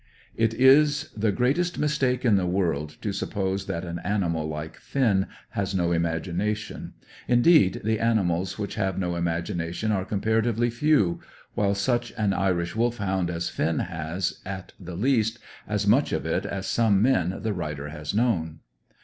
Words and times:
It 0.35 0.55
is 0.55 1.09
the 1.15 1.31
greatest 1.31 1.77
mistake 1.77 2.25
in 2.25 2.35
the 2.35 2.47
world 2.47 2.97
to 3.03 3.13
suppose 3.13 3.67
that 3.67 3.85
an 3.85 3.99
animal 3.99 4.47
like 4.47 4.77
Finn 4.77 5.27
has 5.51 5.75
no 5.75 5.91
imagination. 5.91 6.93
Indeed, 7.27 7.81
the 7.83 7.99
animals 7.99 8.57
which 8.57 8.73
have 8.73 8.97
no 8.97 9.15
imagination 9.15 9.91
are 9.91 10.03
comparatively 10.03 10.71
few; 10.71 11.19
while 11.53 11.75
such 11.75 12.13
an 12.17 12.33
Irish 12.33 12.75
Wolfhound 12.75 13.29
as 13.29 13.49
Finn 13.49 13.77
has, 13.77 14.39
at 14.43 14.73
the 14.79 14.95
least, 14.95 15.37
as 15.67 15.85
much 15.85 16.11
of 16.13 16.25
it 16.25 16.47
as 16.47 16.65
some 16.65 16.99
men 16.99 17.37
the 17.43 17.53
writer 17.53 17.89
has 17.89 18.11
known. 18.11 18.61